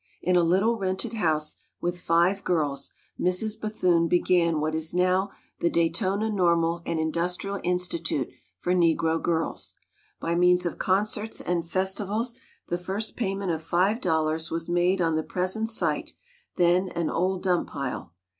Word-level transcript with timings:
In 0.23 0.35
a 0.35 0.41
little 0.41 0.79
rented 0.79 1.13
house, 1.13 1.61
with 1.79 2.01
five 2.01 2.43
girls, 2.43 2.91
Mrs. 3.19 3.61
Bethune 3.61 4.07
began 4.07 4.59
what 4.59 4.73
is 4.73 4.95
now 4.95 5.29
the 5.59 5.69
Daytona 5.69 6.31
Normal 6.31 6.81
and 6.87 6.99
Industrial 6.99 7.59
Institute 7.63 8.27
for 8.57 8.73
Negro 8.73 9.21
Girls. 9.21 9.75
By 10.19 10.33
means 10.33 10.65
of 10.65 10.79
concerts 10.79 11.39
and 11.39 11.69
festivals 11.69 12.33
the 12.67 12.79
first 12.79 13.15
payment 13.15 13.51
of 13.51 13.61
five 13.61 14.01
dollars 14.01 14.49
was 14.49 14.67
made 14.67 15.01
on 15.01 15.13
the 15.15 15.21
present 15.21 15.69
site, 15.69 16.13
then 16.55 16.89
an 16.89 17.11
old 17.11 17.43
dump 17.43 17.69
pile. 17.69 18.13